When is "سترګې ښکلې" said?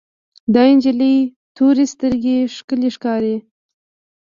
1.93-2.89